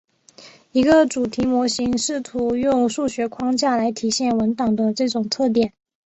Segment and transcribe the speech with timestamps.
[0.71, 5.73] 一个主题模型试图用数学框架来体现文档的这种特点。